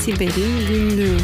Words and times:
Siber'in 0.00 0.68
Günlüğü 0.68 1.16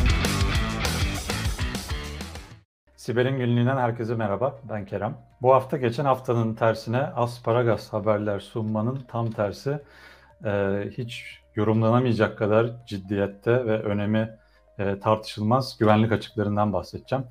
Siber'in 2.97 3.39
Günlüğü'nden 3.39 3.77
herkese 3.77 4.15
merhaba, 4.15 4.61
ben 4.71 4.87
Kerem. 4.87 5.19
Bu 5.43 5.55
hafta 5.55 5.77
geçen 5.77 6.05
haftanın 6.05 6.55
tersine 6.55 6.99
asparagas 6.99 7.93
haberler 7.93 8.41
sunmanın 8.41 9.01
tam 9.09 9.31
tersi. 9.31 9.79
Ee, 10.45 10.85
hiç 10.97 11.41
yorumlanamayacak 11.55 12.39
kadar 12.39 12.71
ciddiyette 12.87 13.67
ve 13.67 13.83
önemi 13.83 14.39
e, 14.79 14.99
tartışılmaz 14.99 15.79
güvenlik 15.79 16.13
açıklarından 16.13 16.73
bahsedeceğim. 16.73 17.25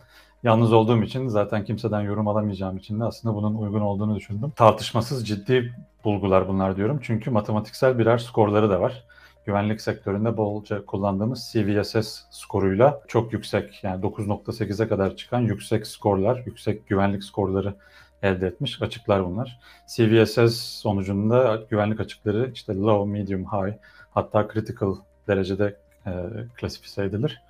Yalnız 0.44 0.74
olduğum 0.74 1.04
için 1.04 1.28
zaten 1.28 1.66
kimseden 1.66 2.02
yorum 2.02 2.28
alamayacağım 2.28 2.78
için 2.78 3.00
de 3.00 3.04
aslında 3.04 3.36
bunun 3.36 3.56
uygun 3.56 3.82
olduğunu 3.82 4.16
düşündüm. 4.16 4.52
Tartışmasız 4.56 5.28
ciddi 5.28 5.74
bulgular 6.04 6.48
bunlar 6.48 6.78
diyorum. 6.78 7.00
Çünkü 7.02 7.32
matematiksel 7.32 8.00
birer 8.00 8.18
skorları 8.18 8.70
da 8.70 8.82
var. 8.82 9.04
Güvenlik 9.46 9.82
sektöründe 9.82 10.38
bolca 10.38 10.86
kullandığımız 10.86 11.50
CVSS 11.54 12.22
skoruyla 12.30 13.02
çok 13.08 13.34
yüksek 13.34 13.84
yani 13.84 14.02
9.8'e 14.02 14.88
kadar 14.88 15.16
çıkan 15.16 15.40
yüksek 15.40 15.88
skorlar, 15.88 16.44
yüksek 16.46 16.88
güvenlik 16.88 17.24
skorları 17.24 17.76
elde 18.24 18.48
etmiş 18.48 18.82
açıklar 18.82 19.26
bunlar. 19.26 19.60
CVSS 19.88 20.56
sonucunda 20.56 21.62
güvenlik 21.70 22.00
açıkları 22.00 22.52
işte 22.54 22.76
low, 22.76 23.12
medium, 23.12 23.44
high 23.44 23.74
hatta 24.12 24.48
critical 24.54 24.96
derecede 25.28 25.78
e, 26.06 26.12
klasifize 26.56 27.04
edilir. 27.04 27.42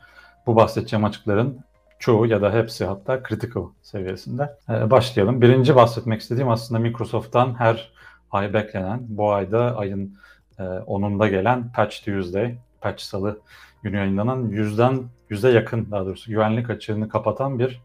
Bu 0.46 0.56
bahsedeceğim 0.56 1.06
açıkların 1.06 1.60
çoğu 2.00 2.26
ya 2.26 2.42
da 2.42 2.54
hepsi 2.54 2.86
hatta 2.86 3.24
critical 3.30 3.64
seviyesinde. 3.82 4.58
Ee, 4.70 4.92
başlayalım. 4.92 5.42
Birinci 5.42 5.76
bahsetmek 5.76 6.22
istediğim 6.22 6.50
aslında 6.50 6.80
Microsoft'tan 6.80 7.60
her 7.60 7.92
ay 8.32 8.54
beklenen, 8.54 9.00
bu 9.02 9.32
ayda 9.32 9.78
ayın 9.78 10.18
e, 10.60 10.64
10'unda 10.64 11.30
gelen 11.30 11.72
Patch 11.72 12.06
Tuesday, 12.06 12.56
Patch 12.82 13.04
Salı 13.04 13.40
günü 13.84 13.98
yayınlanan 13.98 14.44
yüzden 14.44 15.04
yüze 15.30 15.50
yakın 15.50 15.92
daha 15.92 16.06
doğrusu 16.06 16.32
güvenlik 16.32 16.70
açığını 16.70 17.10
kapatan 17.10 17.60
bir 17.60 17.82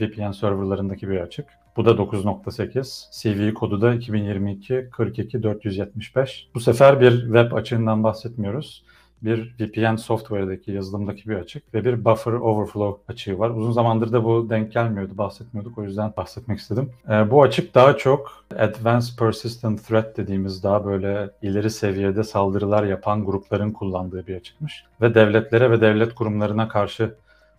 VPN 0.00 0.30
serverlarındaki 0.30 1.08
bir 1.08 1.20
açık. 1.20 1.46
Bu 1.76 1.84
da 1.84 1.90
9.8. 1.90 3.22
CV 3.22 3.54
kodu 3.54 3.80
da 3.80 3.94
2022 3.94 4.88
42 4.92 5.42
475. 5.42 6.48
Bu 6.54 6.60
sefer 6.60 7.00
bir 7.00 7.22
web 7.22 7.52
açığından 7.52 8.04
bahsetmiyoruz. 8.04 8.84
Bir 9.22 9.54
VPN 9.60 9.96
software'daki 9.96 10.72
yazılımdaki 10.72 11.28
bir 11.28 11.34
açık 11.34 11.74
ve 11.74 11.84
bir 11.84 12.04
buffer 12.04 12.32
overflow 12.32 13.12
açığı 13.12 13.38
var. 13.38 13.50
Uzun 13.50 13.72
zamandır 13.72 14.12
da 14.12 14.24
bu 14.24 14.50
denk 14.50 14.72
gelmiyordu, 14.72 15.18
bahsetmiyorduk. 15.18 15.78
O 15.78 15.82
yüzden 15.82 16.12
bahsetmek 16.16 16.58
istedim. 16.58 16.90
Ee, 17.08 17.30
bu 17.30 17.42
açık 17.42 17.74
daha 17.74 17.96
çok 17.96 18.44
Advanced 18.58 19.18
Persistent 19.18 19.86
Threat 19.86 20.16
dediğimiz 20.16 20.62
daha 20.62 20.84
böyle 20.84 21.30
ileri 21.42 21.70
seviyede 21.70 22.24
saldırılar 22.24 22.84
yapan 22.84 23.24
grupların 23.24 23.70
kullandığı 23.72 24.26
bir 24.26 24.36
açıkmış. 24.36 24.84
Ve 25.00 25.14
devletlere 25.14 25.70
ve 25.70 25.80
devlet 25.80 26.14
kurumlarına 26.14 26.68
karşı 26.68 27.14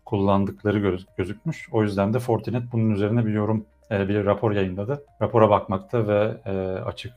kullandıkları 0.05 0.79
göz, 0.79 1.05
gözükmüş. 1.17 1.69
O 1.71 1.83
yüzden 1.83 2.13
de 2.13 2.19
Fortinet 2.19 2.63
bunun 2.71 2.91
üzerine 2.91 3.25
bir 3.25 3.33
yorum, 3.33 3.65
e, 3.91 4.07
bir 4.07 4.25
rapor 4.25 4.51
yayınladı. 4.51 5.03
Rapora 5.21 5.49
bakmakta 5.49 6.07
ve 6.07 6.37
e, 6.45 6.51
açık 6.85 7.13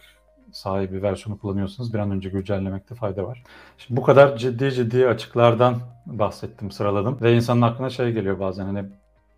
sahibi 0.52 1.02
versiyonu 1.02 1.38
kullanıyorsanız 1.38 1.94
bir 1.94 1.98
an 1.98 2.10
önce 2.10 2.28
güncellemekte 2.28 2.94
fayda 2.94 3.24
var. 3.24 3.42
Şimdi 3.78 4.00
bu 4.00 4.04
kadar 4.04 4.36
ciddi 4.36 4.72
ciddi 4.72 5.08
açıklardan 5.08 5.76
bahsettim, 6.06 6.70
sıraladım 6.70 7.18
ve 7.22 7.36
insanın 7.36 7.62
aklına 7.62 7.90
şey 7.90 8.12
geliyor 8.12 8.40
bazen 8.40 8.64
hani 8.64 8.84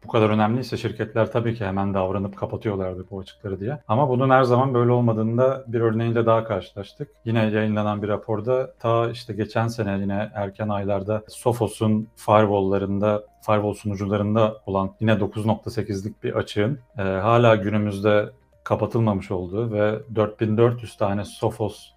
bu 0.06 0.10
kadar 0.10 0.30
önemliyse 0.30 0.76
şirketler 0.76 1.32
tabii 1.32 1.54
ki 1.54 1.64
hemen 1.64 1.94
davranıp 1.94 2.36
kapatıyorlardı 2.36 3.06
bu 3.10 3.20
açıkları 3.20 3.60
diye. 3.60 3.78
Ama 3.88 4.08
bunun 4.08 4.30
her 4.30 4.42
zaman 4.42 4.74
böyle 4.74 4.92
olmadığında 4.92 5.64
bir 5.66 5.80
örneğiyle 5.80 6.26
daha 6.26 6.44
karşılaştık. 6.44 7.08
Yine 7.24 7.44
yayınlanan 7.44 8.02
bir 8.02 8.08
raporda 8.08 8.72
ta 8.78 9.10
işte 9.10 9.34
geçen 9.34 9.68
sene 9.68 9.98
yine 10.00 10.30
erken 10.34 10.68
aylarda 10.68 11.22
Sophos'un 11.28 12.08
firewall'larında 12.16 13.24
firewall 13.46 13.74
sunucularında 13.74 14.56
olan 14.66 14.90
yine 15.00 15.12
9.8'lik 15.12 16.24
bir 16.24 16.34
açığın 16.34 16.78
e, 16.98 17.02
hala 17.02 17.56
günümüzde 17.56 18.30
kapatılmamış 18.66 19.30
olduğu 19.30 19.72
ve 19.72 19.98
4400 20.14 20.96
tane 20.96 21.24
Sophos 21.24 21.88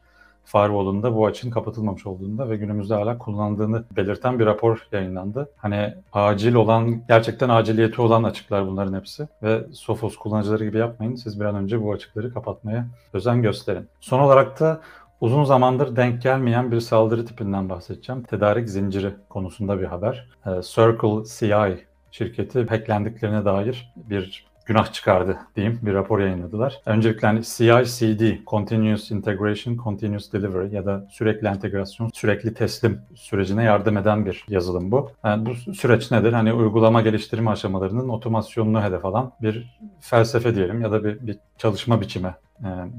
firewall'unda 0.46 1.16
bu 1.16 1.26
açığın 1.26 1.50
kapatılmamış 1.50 2.06
olduğunda 2.06 2.50
ve 2.50 2.58
günümüzde 2.58 2.94
hala 2.94 3.18
kullanıldığını 3.18 3.84
belirten 3.96 4.40
bir 4.40 4.46
rapor 4.46 4.88
yayınlandı. 4.92 5.52
Hani 5.58 5.94
acil 6.14 6.54
olan, 6.54 7.02
gerçekten 7.08 7.50
aciliyeti 7.50 8.02
olan 8.02 8.24
açıklar 8.24 8.68
bunların 8.68 9.00
hepsi 9.00 9.28
ve 9.44 9.66
Sophos 9.74 10.18
kullanıcıları 10.18 10.66
gibi 10.66 10.78
yapmayın. 10.78 11.16
Siz 11.16 11.40
bir 11.40 11.46
an 11.46 11.56
önce 11.56 11.84
bu 11.84 11.94
açıkları 11.94 12.34
kapatmaya 12.34 12.88
özen 13.14 13.42
gösterin. 13.42 13.88
Son 14.00 14.20
olarak 14.20 14.60
da 14.60 14.82
Uzun 15.22 15.44
zamandır 15.44 15.96
denk 15.96 16.22
gelmeyen 16.22 16.72
bir 16.72 16.80
saldırı 16.80 17.26
tipinden 17.26 17.70
bahsedeceğim. 17.70 18.24
Tedarik 18.24 18.70
zinciri 18.70 19.14
konusunda 19.30 19.80
bir 19.80 19.86
haber. 19.86 20.28
Ee, 20.46 20.50
Circle 20.62 21.24
CI 21.40 21.86
şirketi 22.12 22.66
hacklendiklerine 22.66 23.46
dair 23.46 23.94
bir 23.96 24.49
günah 24.70 24.94
çıkardı 24.94 25.38
diyeyim 25.56 25.80
bir 25.82 25.94
rapor 25.94 26.20
yayınladılar. 26.20 26.82
Öncelikle 26.86 27.28
hani 27.28 27.42
CI/CD, 27.44 28.46
Continuous 28.48 29.12
Integration, 29.12 29.78
Continuous 29.84 30.34
Delivery 30.34 30.76
ya 30.76 30.86
da 30.86 31.08
sürekli 31.12 31.48
entegrasyon, 31.48 32.10
sürekli 32.14 32.54
teslim 32.54 33.02
sürecine 33.16 33.64
yardım 33.64 33.98
eden 33.98 34.26
bir 34.26 34.46
yazılım 34.48 34.92
bu. 34.92 35.12
Yani 35.24 35.46
bu 35.46 35.56
süreç 35.74 36.12
nedir? 36.12 36.34
Hani 36.34 36.54
uygulama 36.54 37.02
geliştirme 37.02 37.52
aşamalarının 37.52 38.10
otomasyonunu 38.10 38.84
hedef 38.84 39.06
alan 39.06 39.32
bir 39.42 39.80
felsefe 40.02 40.56
diyelim 40.56 40.82
ya 40.82 40.92
da 40.92 41.04
bir, 41.04 41.28
bir 41.28 41.38
çalışma 41.58 42.02
biçimi 42.02 42.36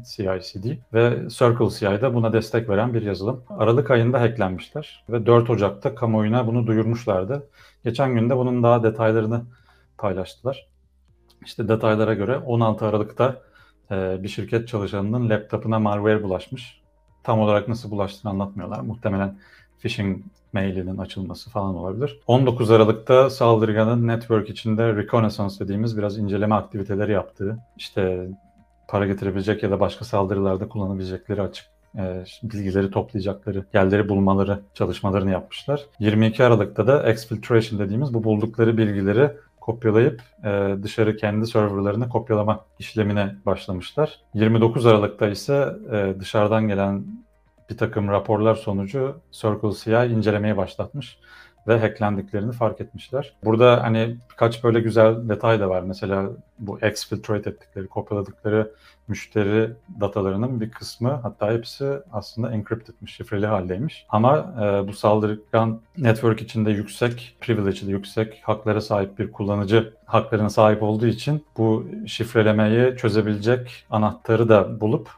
CI/CD 0.04 0.66
ve 0.94 1.28
Circle 1.28 1.70
CI'da 1.70 2.14
buna 2.14 2.32
destek 2.32 2.68
veren 2.68 2.94
bir 2.94 3.02
yazılım. 3.02 3.42
Aralık 3.48 3.90
ayında 3.90 4.20
hacklenmişler 4.20 5.04
ve 5.10 5.26
4 5.26 5.50
Ocak'ta 5.50 5.94
kamuoyuna 5.94 6.46
bunu 6.46 6.66
duyurmuşlardı. 6.66 7.48
Geçen 7.84 8.14
günde 8.14 8.36
bunun 8.36 8.62
daha 8.62 8.82
detaylarını 8.82 9.42
paylaştılar. 9.98 10.69
İşte 11.44 11.68
detaylara 11.68 12.14
göre 12.14 12.38
16 12.38 12.86
Aralık'ta 12.86 13.42
e, 13.90 14.22
bir 14.22 14.28
şirket 14.28 14.68
çalışanının 14.68 15.30
laptopuna 15.30 15.78
malware 15.78 16.22
bulaşmış. 16.22 16.80
Tam 17.22 17.40
olarak 17.40 17.68
nasıl 17.68 17.90
bulaştığını 17.90 18.32
anlatmıyorlar. 18.32 18.80
Muhtemelen 18.80 19.38
phishing 19.80 20.22
mailinin 20.52 20.98
açılması 20.98 21.50
falan 21.50 21.74
olabilir. 21.74 22.20
19 22.26 22.70
Aralık'ta 22.70 23.30
saldırganın 23.30 24.06
network 24.06 24.50
içinde 24.50 24.96
reconnaissance 24.96 25.54
dediğimiz 25.60 25.98
biraz 25.98 26.18
inceleme 26.18 26.54
aktiviteleri 26.54 27.12
yaptığı, 27.12 27.58
işte 27.76 28.28
para 28.88 29.06
getirebilecek 29.06 29.62
ya 29.62 29.70
da 29.70 29.80
başka 29.80 30.04
saldırılarda 30.04 30.68
kullanabilecekleri 30.68 31.42
açık 31.42 31.66
e, 31.98 32.24
bilgileri 32.42 32.90
toplayacakları 32.90 33.64
yerleri 33.74 34.08
bulmaları 34.08 34.60
çalışmalarını 34.74 35.30
yapmışlar. 35.30 35.86
22 35.98 36.44
Aralık'ta 36.44 36.86
da 36.86 37.10
exfiltration 37.10 37.80
dediğimiz 37.80 38.14
bu 38.14 38.24
buldukları 38.24 38.78
bilgileri 38.78 39.30
kopyalayıp 39.70 40.22
e, 40.44 40.76
dışarı 40.82 41.16
kendi 41.16 41.46
serverlarına 41.46 42.08
kopyalama 42.08 42.64
işlemine 42.78 43.36
başlamışlar. 43.46 44.20
29 44.34 44.86
Aralık'ta 44.86 45.28
ise 45.28 45.68
e, 45.92 46.20
dışarıdan 46.20 46.68
gelen 46.68 47.04
bir 47.70 47.76
takım 47.76 48.08
raporlar 48.08 48.54
sonucu 48.54 49.20
Circle 49.32 49.72
CI 49.72 50.12
incelemeye 50.14 50.56
başlatmış 50.56 51.18
ve 51.70 51.78
hacklendiklerini 51.78 52.52
fark 52.52 52.80
etmişler. 52.80 53.32
Burada 53.44 53.82
hani 53.82 54.16
birkaç 54.30 54.64
böyle 54.64 54.80
güzel 54.80 55.28
detay 55.28 55.60
da 55.60 55.70
var. 55.70 55.82
Mesela 55.82 56.30
bu 56.58 56.78
exfiltrate 56.80 57.50
ettikleri, 57.50 57.86
kopyaladıkları 57.86 58.70
müşteri 59.08 59.70
datalarının 60.00 60.60
bir 60.60 60.70
kısmı 60.70 61.10
hatta 61.10 61.52
hepsi 61.52 61.92
aslında 62.12 62.52
encryptedmiş, 62.52 63.16
şifreli 63.16 63.46
haldeymiş. 63.46 64.06
Ama 64.08 64.54
e, 64.62 64.88
bu 64.88 64.92
saldırgan 64.92 65.80
network 65.98 66.42
içinde 66.42 66.70
yüksek 66.70 67.36
privilege'li, 67.40 67.90
yüksek 67.90 68.40
haklara 68.42 68.80
sahip 68.80 69.18
bir 69.18 69.32
kullanıcı 69.32 69.94
haklarına 70.04 70.50
sahip 70.50 70.82
olduğu 70.82 71.06
için 71.06 71.44
bu 71.56 71.86
şifrelemeyi 72.06 72.96
çözebilecek 72.96 73.84
anahtarı 73.90 74.48
da 74.48 74.80
bulup 74.80 75.10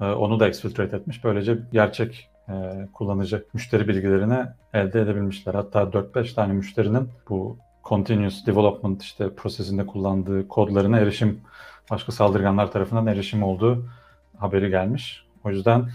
e, 0.00 0.04
onu 0.04 0.40
da 0.40 0.48
exfiltrate 0.48 0.96
etmiş. 0.96 1.24
Böylece 1.24 1.58
gerçek 1.72 2.31
e, 2.48 2.52
kullanıcı 2.92 3.44
müşteri 3.54 3.88
bilgilerini 3.88 4.38
elde 4.74 5.00
edebilmişler. 5.00 5.54
Hatta 5.54 5.82
4-5 5.82 6.34
tane 6.34 6.52
müşterinin 6.52 7.08
bu 7.28 7.56
continuous 7.84 8.46
development 8.46 9.02
işte 9.02 9.34
prosesinde 9.34 9.86
kullandığı 9.86 10.48
kodlarına 10.48 10.98
erişim 10.98 11.40
başka 11.90 12.12
saldırganlar 12.12 12.72
tarafından 12.72 13.06
erişim 13.06 13.42
olduğu 13.42 13.84
haberi 14.38 14.70
gelmiş. 14.70 15.24
O 15.44 15.50
yüzden 15.50 15.88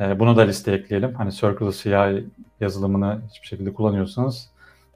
e, 0.00 0.18
bunu 0.18 0.36
da 0.36 0.42
listeye 0.42 0.76
ekleyelim. 0.76 1.14
Hani 1.14 1.32
Circle 1.32 1.72
CI 1.72 2.26
yazılımını 2.60 3.20
hiçbir 3.30 3.46
şekilde 3.46 3.74
kullanıyorsanız 3.74 4.50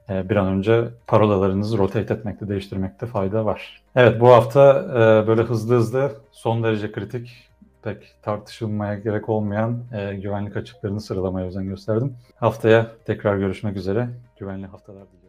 e, 0.09 0.29
bir 0.29 0.35
an 0.35 0.47
önce 0.47 0.89
parolalarınızı 1.07 1.77
rotate 1.77 2.13
etmekte, 2.13 2.49
değiştirmekte 2.49 3.05
fayda 3.05 3.45
var. 3.45 3.81
Evet 3.95 4.21
bu 4.21 4.29
hafta 4.29 4.85
e, 4.89 5.27
böyle 5.27 5.41
hızlı 5.41 5.75
hızlı 5.75 6.11
son 6.31 6.63
derece 6.63 6.91
kritik 6.91 7.50
pek 7.83 8.15
tartışılmaya 8.21 8.95
gerek 8.95 9.29
olmayan 9.29 9.83
e, 9.93 10.15
güvenlik 10.15 10.57
açıklarını 10.57 11.01
sıralamaya 11.01 11.47
özen 11.47 11.65
gösterdim. 11.65 12.15
Haftaya 12.35 12.91
tekrar 13.05 13.37
görüşmek 13.37 13.77
üzere. 13.77 14.09
Güvenli 14.39 14.65
haftalar 14.65 15.07
diliyorum. 15.07 15.20